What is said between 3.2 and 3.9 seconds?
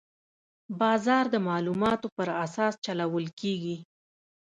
کېږي.